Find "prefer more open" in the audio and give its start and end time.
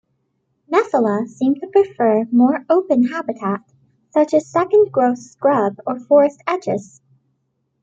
1.67-3.03